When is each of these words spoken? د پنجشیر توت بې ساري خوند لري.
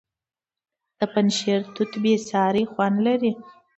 د 0.99 1.01
پنجشیر 1.13 1.59
توت 1.73 1.91
بې 2.03 2.13
ساري 2.29 2.63
خوند 2.71 2.97
لري. 3.07 3.31